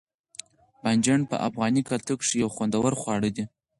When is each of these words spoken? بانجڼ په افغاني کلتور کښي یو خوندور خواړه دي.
بانجڼ 0.81 1.19
په 1.29 1.35
افغاني 1.47 1.81
کلتور 1.89 2.17
کښي 2.21 2.35
یو 2.43 2.49
خوندور 2.55 2.93
خواړه 3.01 3.29
دي. 3.35 3.43